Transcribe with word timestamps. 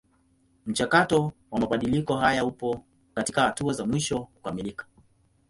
Mchakato 0.65 1.31
wa 1.51 1.59
mabadiliko 1.59 2.15
haya 2.17 2.45
upo 2.45 2.83
katika 3.13 3.41
hatua 3.41 3.73
za 3.73 3.85
mwisho 3.85 4.19
kukamilika. 4.19 4.85